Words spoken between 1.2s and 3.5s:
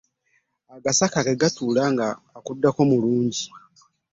ge gattula nga akuddako mulungi.